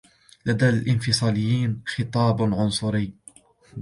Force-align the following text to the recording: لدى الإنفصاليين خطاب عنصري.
لدى 0.45 0.69
الإنفصاليين 0.69 1.83
خطاب 1.87 2.41
عنصري. 2.41 3.13